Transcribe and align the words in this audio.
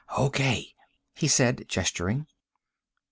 "Okay," 0.17 0.73
he 1.13 1.27
said, 1.27 1.67
gesturing. 1.69 2.25